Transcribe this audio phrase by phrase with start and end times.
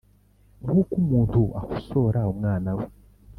[0.63, 2.85] nk’uko umuntu akosora umwana we.“